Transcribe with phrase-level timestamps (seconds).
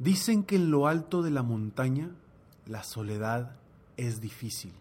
[0.00, 2.08] Dicen que en lo alto de la montaña
[2.64, 3.56] la soledad
[3.98, 4.72] es difícil,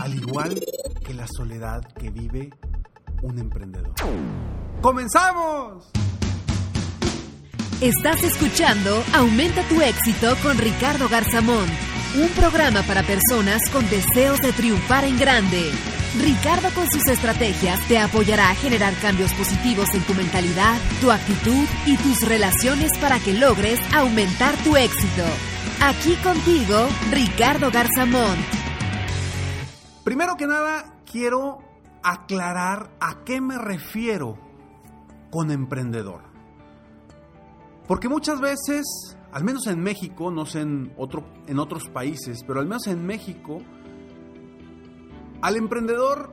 [0.00, 0.60] al igual
[1.06, 2.50] que la soledad que vive
[3.22, 3.94] un emprendedor.
[4.82, 5.92] ¡Comenzamos!
[7.80, 11.68] Estás escuchando Aumenta tu éxito con Ricardo Garzamón,
[12.20, 15.70] un programa para personas con deseos de triunfar en grande.
[16.20, 21.66] Ricardo con sus estrategias te apoyará a generar cambios positivos en tu mentalidad, tu actitud
[21.86, 25.24] y tus relaciones para que logres aumentar tu éxito.
[25.82, 28.36] Aquí contigo, Ricardo Garzamón.
[30.04, 31.58] Primero que nada, quiero
[32.04, 34.38] aclarar a qué me refiero
[35.30, 36.22] con emprendedor.
[37.88, 38.84] Porque muchas veces,
[39.32, 43.04] al menos en México, no sé en, otro, en otros países, pero al menos en
[43.04, 43.58] México,
[45.44, 46.32] al emprendedor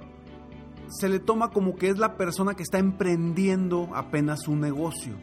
[0.87, 5.17] se le toma como que es la persona que está emprendiendo apenas un negocio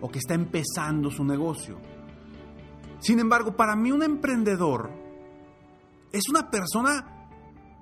[0.00, 1.80] o que está empezando su negocio.
[3.00, 4.92] Sin embargo, para mí un emprendedor
[6.12, 7.26] es una persona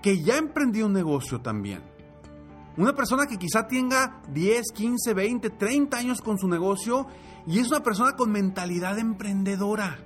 [0.03, 1.83] que ya emprendió un negocio también.
[2.79, 7.09] Una persona que quizá tenga 10, 15, 20, 30 años con su negocio
[7.47, 9.99] y es una persona con mentalidad emprendedora.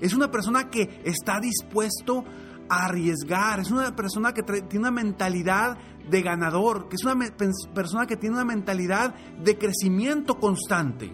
[0.00, 2.22] Es una persona que está dispuesto
[2.72, 5.76] arriesgar, es una persona que tiene una mentalidad
[6.08, 7.16] de ganador, que es una
[7.74, 11.12] persona que tiene una mentalidad de crecimiento constante.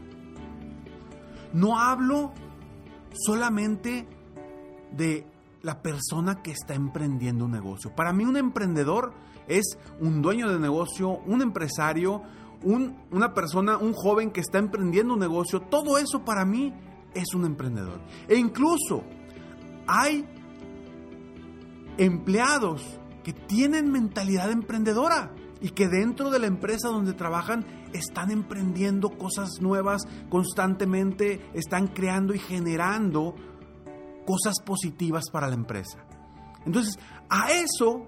[1.52, 2.32] No hablo
[3.12, 4.06] solamente
[4.92, 5.26] de
[5.62, 7.94] la persona que está emprendiendo un negocio.
[7.94, 9.12] Para mí un emprendedor
[9.48, 12.22] es un dueño de negocio, un empresario,
[12.62, 15.60] una persona, un joven que está emprendiendo un negocio.
[15.62, 16.72] Todo eso para mí
[17.14, 18.00] es un emprendedor.
[18.28, 19.02] E incluso
[19.86, 20.24] hay
[21.98, 29.18] empleados que tienen mentalidad emprendedora y que dentro de la empresa donde trabajan están emprendiendo
[29.18, 33.34] cosas nuevas constantemente, están creando y generando
[34.24, 35.98] cosas positivas para la empresa.
[36.64, 36.98] Entonces,
[37.28, 38.06] a eso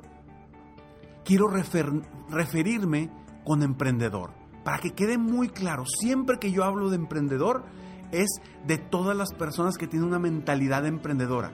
[1.24, 3.10] quiero referirme
[3.44, 4.32] con emprendedor,
[4.64, 7.64] para que quede muy claro, siempre que yo hablo de emprendedor,
[8.12, 8.28] es
[8.66, 11.52] de todas las personas que tienen una mentalidad emprendedora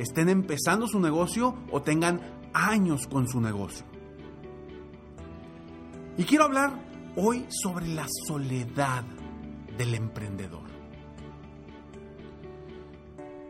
[0.00, 2.20] estén empezando su negocio o tengan
[2.54, 3.84] años con su negocio.
[6.16, 6.72] Y quiero hablar
[7.16, 9.04] hoy sobre la soledad
[9.76, 10.68] del emprendedor.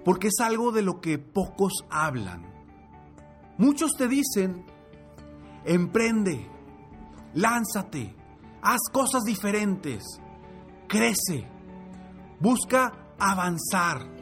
[0.04, 2.42] Porque es algo de lo que pocos hablan.
[3.58, 4.64] Muchos te dicen,
[5.64, 6.48] emprende,
[7.34, 8.16] lánzate,
[8.62, 10.02] haz cosas diferentes,
[10.88, 11.46] crece,
[12.40, 14.19] busca avanzar,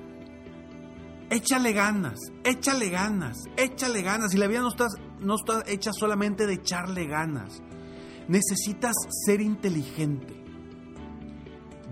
[1.30, 4.34] échale ganas, échale ganas, échale ganas.
[4.34, 4.86] Y la vida no está,
[5.20, 7.62] no está hecha solamente de echarle ganas.
[8.28, 8.94] Necesitas
[9.26, 10.34] ser inteligente.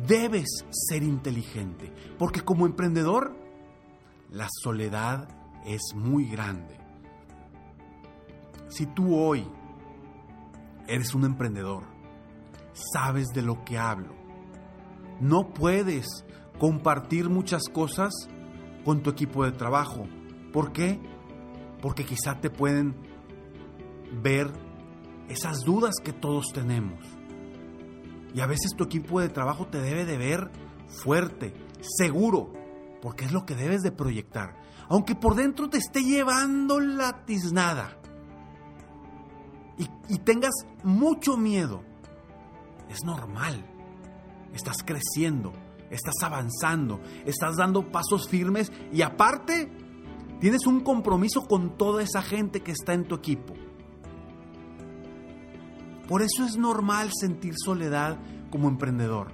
[0.06, 1.92] Debes ser inteligente.
[2.18, 3.36] Porque como emprendedor,
[4.30, 5.28] la soledad
[5.64, 6.76] es muy grande.
[8.68, 9.46] Si tú hoy
[10.86, 11.84] eres un emprendedor,
[12.72, 14.14] sabes de lo que hablo,
[15.20, 16.24] no puedes
[16.58, 18.12] compartir muchas cosas
[18.86, 20.06] con tu equipo de trabajo.
[20.52, 21.00] ¿Por qué?
[21.82, 22.94] Porque quizá te pueden
[24.22, 24.48] ver
[25.28, 27.00] esas dudas que todos tenemos.
[28.32, 30.52] Y a veces tu equipo de trabajo te debe de ver
[31.02, 31.52] fuerte,
[31.98, 32.52] seguro,
[33.02, 34.54] porque es lo que debes de proyectar.
[34.88, 37.98] Aunque por dentro te esté llevando la tiznada
[39.78, 40.54] y, y tengas
[40.84, 41.82] mucho miedo,
[42.88, 43.66] es normal.
[44.54, 45.52] Estás creciendo,
[45.90, 49.70] estás avanzando, estás dando pasos firmes y aparte
[50.40, 53.54] tienes un compromiso con toda esa gente que está en tu equipo.
[56.08, 58.18] Por eso es normal sentir soledad
[58.50, 59.32] como emprendedor.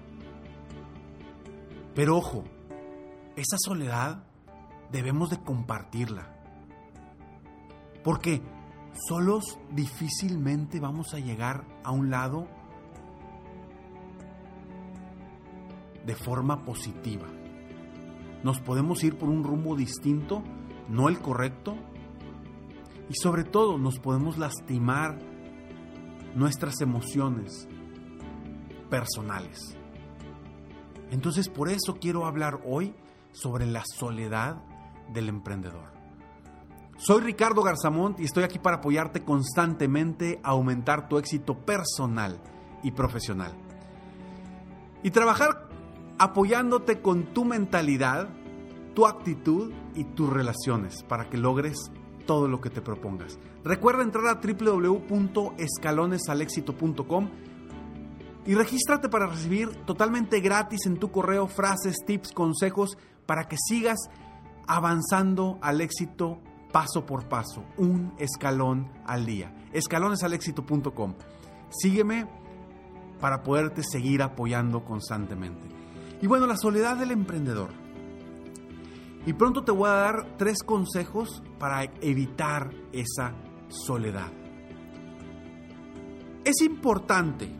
[1.94, 2.44] Pero ojo,
[3.37, 4.25] esa soledad
[4.90, 6.34] debemos de compartirla.
[8.02, 8.43] Porque
[9.08, 12.48] solos difícilmente vamos a llegar a un lado
[16.06, 17.26] de forma positiva.
[18.43, 20.43] Nos podemos ir por un rumbo distinto,
[20.88, 21.76] no el correcto,
[23.08, 25.19] y sobre todo nos podemos lastimar
[26.34, 27.69] nuestras emociones
[28.90, 29.76] personales.
[31.10, 32.94] Entonces por eso quiero hablar hoy
[33.32, 34.62] sobre la soledad
[35.12, 35.93] del emprendedor.
[36.96, 42.40] Soy Ricardo Garzamont y estoy aquí para apoyarte constantemente a aumentar tu éxito personal
[42.82, 43.52] y profesional.
[45.02, 45.69] Y trabajar
[46.22, 48.30] apoyándote con tu mentalidad,
[48.94, 51.90] tu actitud y tus relaciones para que logres
[52.26, 53.40] todo lo que te propongas.
[53.64, 57.28] Recuerda entrar a www.escalonesalexito.com
[58.46, 62.96] y regístrate para recibir totalmente gratis en tu correo frases, tips, consejos
[63.26, 63.98] para que sigas
[64.69, 66.38] avanzando al éxito
[66.70, 69.52] paso por paso, un escalón al día.
[69.72, 71.16] Escalonesalexito.com.
[71.70, 72.28] Sígueme
[73.20, 75.81] para poderte seguir apoyando constantemente.
[76.22, 77.70] Y bueno, la soledad del emprendedor.
[79.26, 83.34] Y pronto te voy a dar tres consejos para evitar esa
[83.69, 84.30] soledad.
[86.44, 87.52] Es importante,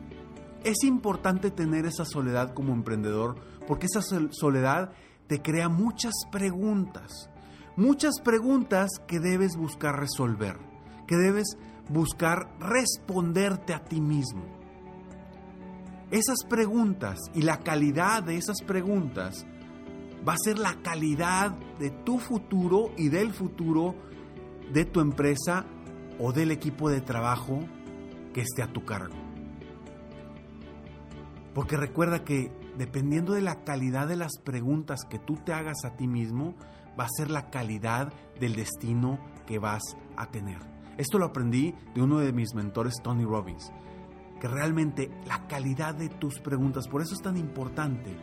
[0.63, 3.35] es importante tener esa soledad como emprendedor
[3.67, 4.91] porque esa soledad
[5.27, 7.29] te crea muchas preguntas,
[7.75, 10.57] muchas preguntas que debes buscar resolver,
[11.07, 11.57] que debes
[11.89, 14.62] buscar responderte a ti mismo.
[16.13, 19.47] Esas preguntas y la calidad de esas preguntas
[20.27, 23.95] va a ser la calidad de tu futuro y del futuro
[24.71, 25.65] de tu empresa
[26.19, 27.61] o del equipo de trabajo
[28.31, 29.15] que esté a tu cargo.
[31.55, 35.95] Porque recuerda que dependiendo de la calidad de las preguntas que tú te hagas a
[35.95, 36.53] ti mismo,
[36.99, 39.17] va a ser la calidad del destino
[39.47, 39.81] que vas
[40.15, 40.59] a tener.
[40.99, 43.71] Esto lo aprendí de uno de mis mentores, Tony Robbins,
[44.43, 48.13] que realmente la calidad de tus preguntas, por eso es tan importante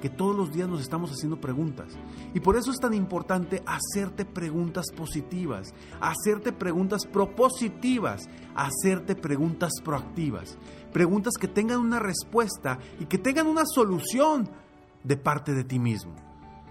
[0.00, 1.88] que todos los días nos estamos haciendo preguntas.
[2.32, 10.56] Y por eso es tan importante hacerte preguntas positivas, hacerte preguntas propositivas, hacerte preguntas proactivas.
[10.92, 14.48] Preguntas que tengan una respuesta y que tengan una solución
[15.02, 16.14] de parte de ti mismo.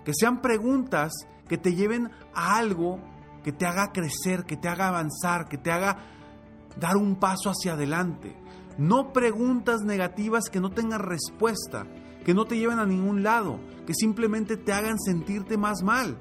[0.06, 1.11] Que sean preguntas
[1.49, 3.01] que te lleven a algo
[3.44, 5.97] que te haga crecer, que te haga avanzar, que te haga
[6.79, 8.43] dar un paso hacia adelante.
[8.77, 11.85] No preguntas negativas que no tengan respuesta
[12.23, 16.17] que no te lleven a ningún lado, que simplemente te hagan sentirte más mal.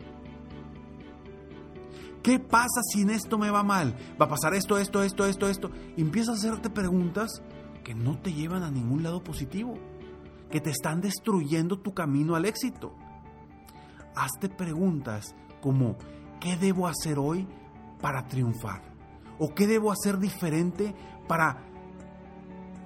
[2.23, 3.97] ¿Qué pasa si en esto me va mal?
[4.21, 5.71] ¿Va a pasar esto, esto, esto, esto, esto?
[5.97, 7.43] Y empiezas a hacerte preguntas
[7.83, 9.75] que no te llevan a ningún lado positivo,
[10.51, 12.95] que te están destruyendo tu camino al éxito.
[14.15, 15.97] Hazte preguntas como,
[16.41, 17.49] ¿qué debo hacer hoy
[18.01, 18.83] para triunfar?
[19.39, 20.95] ¿O qué debo hacer diferente
[21.27, 21.72] para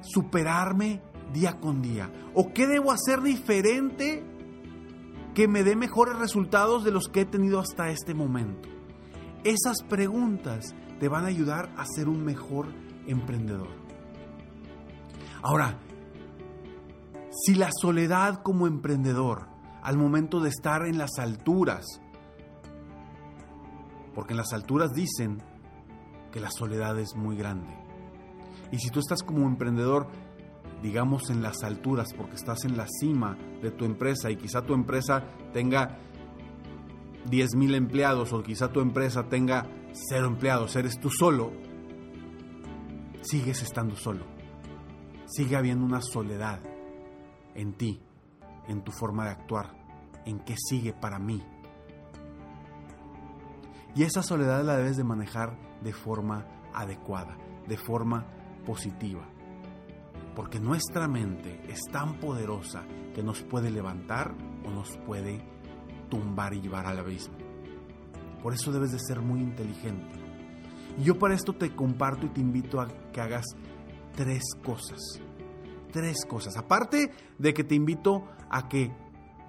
[0.06, 2.10] superarme día con día?
[2.34, 4.24] ¿O qué debo hacer diferente
[5.34, 8.68] que me dé mejores resultados de los que he tenido hasta este momento?
[9.44, 12.68] Esas preguntas te van a ayudar a ser un mejor
[13.06, 13.68] emprendedor.
[15.42, 15.78] Ahora,
[17.30, 19.46] si la soledad como emprendedor,
[19.82, 21.84] al momento de estar en las alturas,
[24.14, 25.42] porque en las alturas dicen
[26.32, 27.85] que la soledad es muy grande.
[28.72, 30.08] Y si tú estás como emprendedor
[30.82, 34.74] digamos, en las alturas, porque estás en la cima de tu empresa y quizá tu
[34.74, 35.98] empresa tenga
[37.28, 39.66] 10 mil empleados o quizá tu empresa tenga
[40.08, 41.52] cero empleados, eres tú solo,
[43.22, 44.24] sigues estando solo.
[45.26, 46.60] Sigue habiendo una soledad
[47.54, 48.00] en ti,
[48.68, 49.74] en tu forma de actuar,
[50.24, 51.42] en qué sigue para mí.
[53.96, 58.26] Y esa soledad la debes de manejar de forma adecuada, de forma
[58.66, 59.26] positiva
[60.36, 64.34] porque nuestra mente es tan poderosa que nos puede levantar
[64.66, 65.42] o nos puede
[66.10, 67.34] tumbar y llevar al abismo.
[68.42, 70.14] Por eso debes de ser muy inteligente.
[70.98, 73.46] Y yo para esto te comparto y te invito a que hagas
[74.14, 75.00] tres cosas.
[75.90, 76.54] Tres cosas.
[76.58, 78.92] Aparte de que te invito a que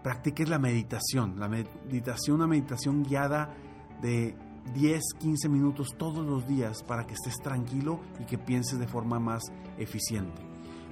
[0.02, 1.38] practiques la meditación.
[1.38, 3.54] La meditación, una meditación guiada
[4.02, 4.38] de
[4.74, 9.20] 10, 15 minutos todos los días para que estés tranquilo y que pienses de forma
[9.20, 9.44] más
[9.78, 10.42] eficiente.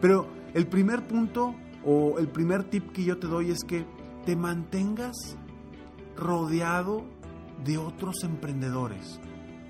[0.01, 3.85] Pero el primer punto o el primer tip que yo te doy es que
[4.25, 5.37] te mantengas
[6.15, 7.05] rodeado
[7.63, 9.19] de otros emprendedores,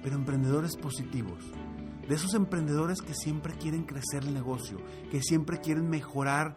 [0.02, 1.44] pero emprendedores positivos.
[2.08, 4.78] De esos emprendedores que siempre quieren crecer el negocio,
[5.12, 6.56] que siempre quieren mejorar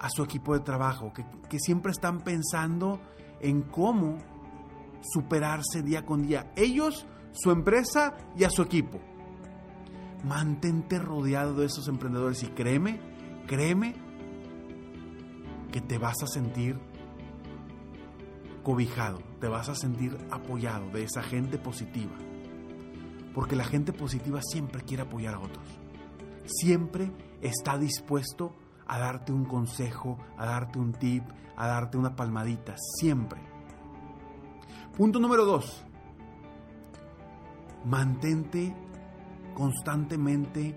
[0.00, 3.00] a su equipo de trabajo, que, que siempre están pensando
[3.40, 4.18] en cómo
[5.12, 6.52] superarse día con día.
[6.56, 9.00] Ellos, su empresa y a su equipo.
[10.24, 13.00] Mantente rodeado de esos emprendedores y créeme,
[13.46, 13.94] créeme
[15.70, 16.78] que te vas a sentir
[18.62, 22.16] cobijado, te vas a sentir apoyado de esa gente positiva.
[23.32, 25.64] Porque la gente positiva siempre quiere apoyar a otros.
[26.46, 31.22] Siempre está dispuesto a darte un consejo, a darte un tip,
[31.56, 32.74] a darte una palmadita.
[32.98, 33.40] Siempre.
[34.96, 35.84] Punto número dos.
[37.84, 38.74] Mantente
[39.54, 40.74] constantemente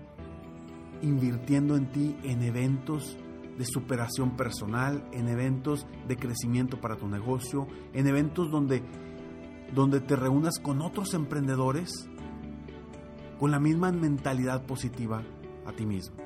[1.00, 3.16] invirtiendo en ti en eventos
[3.56, 8.82] de superación personal, en eventos de crecimiento para tu negocio, en eventos donde,
[9.74, 12.06] donde te reúnas con otros emprendedores
[13.38, 15.22] con la misma mentalidad positiva
[15.64, 16.16] a ti mismo.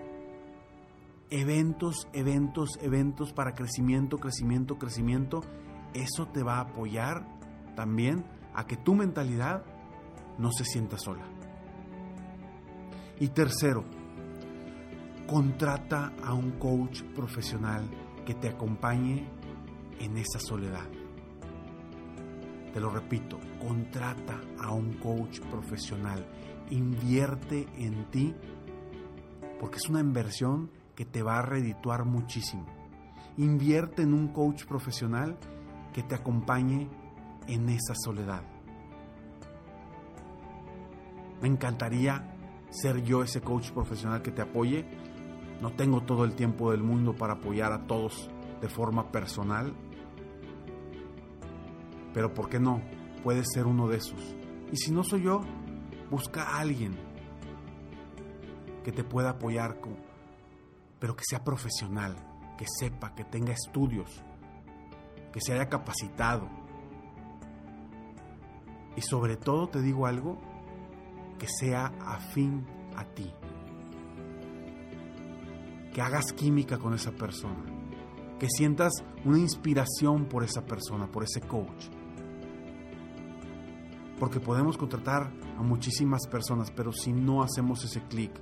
[1.31, 5.43] Eventos, eventos, eventos para crecimiento, crecimiento, crecimiento.
[5.93, 7.34] Eso te va a apoyar
[7.75, 9.65] también a que tu mentalidad
[10.39, 11.25] no se sienta sola.
[13.21, 13.85] Y tercero,
[15.27, 17.89] contrata a un coach profesional
[18.27, 19.27] que te acompañe
[20.01, 20.89] en esa soledad.
[22.73, 26.27] Te lo repito, contrata a un coach profesional.
[26.71, 28.35] Invierte en ti
[29.61, 32.67] porque es una inversión que te va a redituar muchísimo.
[33.37, 35.39] Invierte en un coach profesional
[35.93, 36.89] que te acompañe
[37.47, 38.43] en esa soledad.
[41.41, 42.35] Me encantaría
[42.71, 44.85] ser yo ese coach profesional que te apoye.
[45.61, 49.75] No tengo todo el tiempo del mundo para apoyar a todos de forma personal.
[52.13, 52.81] Pero ¿por qué no?
[53.23, 54.35] Puedes ser uno de esos.
[54.73, 55.43] Y si no soy yo,
[56.11, 56.97] busca a alguien
[58.83, 59.79] que te pueda apoyar,
[60.99, 62.17] pero que sea profesional,
[62.57, 64.23] que sepa, que tenga estudios,
[65.33, 66.49] que se haya capacitado.
[68.97, 70.39] Y sobre todo te digo algo,
[71.39, 73.31] que sea afín a ti.
[75.93, 77.65] Que hagas química con esa persona.
[78.39, 78.93] Que sientas
[79.25, 81.87] una inspiración por esa persona, por ese coach.
[84.19, 88.33] Porque podemos contratar a muchísimas personas, pero si no hacemos ese clic,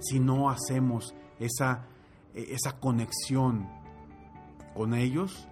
[0.00, 1.86] si no hacemos esa,
[2.34, 3.68] esa conexión
[4.74, 5.48] con ellos,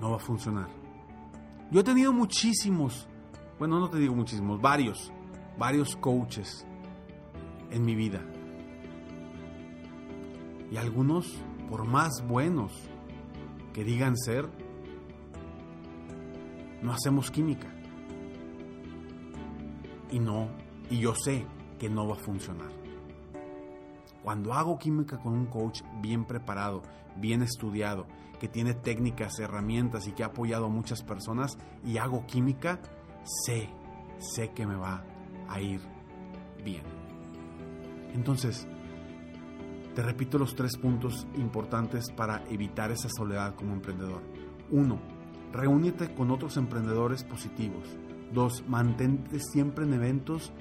[0.00, 0.85] no va a funcionar.
[1.70, 3.06] Yo he tenido muchísimos,
[3.58, 5.12] bueno, no te digo muchísimos, varios
[5.58, 6.66] varios coaches
[7.70, 8.22] en mi vida.
[10.70, 11.26] Y algunos,
[11.68, 12.72] por más buenos
[13.72, 14.48] que digan ser,
[16.82, 17.68] no hacemos química.
[20.10, 20.48] Y no,
[20.90, 21.46] y yo sé
[21.78, 22.85] que no va a funcionar.
[24.26, 26.82] Cuando hago química con un coach bien preparado,
[27.14, 28.08] bien estudiado,
[28.40, 32.80] que tiene técnicas, herramientas y que ha apoyado a muchas personas y hago química,
[33.22, 33.68] sé,
[34.18, 35.04] sé que me va
[35.48, 35.80] a ir
[36.64, 36.82] bien.
[38.14, 38.66] Entonces,
[39.94, 44.22] te repito los tres puntos importantes para evitar esa soledad como emprendedor.
[44.72, 44.98] Uno,
[45.52, 47.96] reúnete con otros emprendedores positivos.
[48.32, 50.52] Dos, mantente siempre en eventos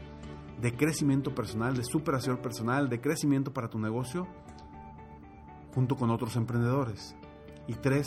[0.61, 4.27] de crecimiento personal, de superación personal, de crecimiento para tu negocio,
[5.73, 7.15] junto con otros emprendedores.
[7.67, 8.05] Y tres,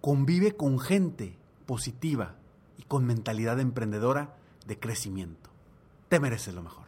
[0.01, 1.37] Convive con gente
[1.67, 2.37] positiva
[2.77, 4.37] y con mentalidad emprendedora
[4.67, 5.51] de crecimiento.
[6.09, 6.87] Te mereces lo mejor.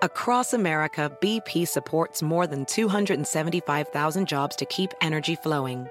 [0.00, 5.88] Across America, BP supports more than 275,000 jobs to keep energy flowing.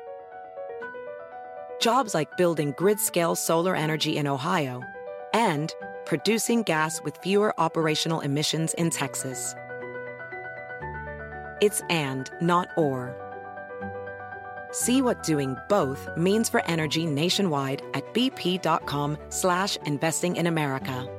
[1.81, 4.81] Jobs like building grid scale solar energy in Ohio
[5.33, 5.73] and
[6.07, 9.53] producing gas with fewer operational emissions in Texas.
[11.61, 13.13] It's and, not or.
[14.71, 21.13] See what doing both means for energy nationwide at bp.com slash investing in America.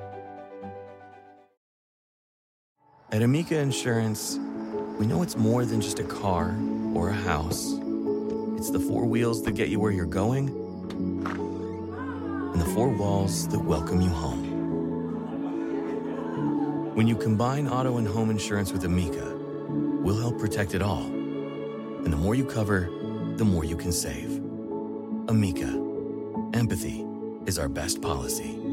[3.10, 4.38] At Amica Insurance,
[4.98, 6.56] we know it's more than just a car
[6.94, 7.74] or a house.
[8.56, 10.48] It's the four wheels that get you where you're going
[12.52, 14.47] and the four walls that welcome you home.
[16.98, 19.32] When you combine auto and home insurance with Amica,
[20.02, 21.04] we'll help protect it all.
[21.04, 22.90] And the more you cover,
[23.36, 24.38] the more you can save.
[25.28, 25.80] Amica,
[26.54, 27.06] empathy
[27.46, 28.67] is our best policy.